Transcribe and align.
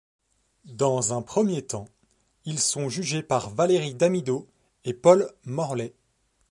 Dans 0.65 1.13
un 1.13 1.21
premier 1.21 1.61
temps, 1.61 1.87
ils 2.45 2.57
sont 2.57 2.89
jugés 2.89 3.21
par 3.21 3.51
Valérie 3.51 3.93
Damidot 3.93 4.47
et 4.83 4.95
Paul 4.95 5.31
Morlet. 5.45 5.93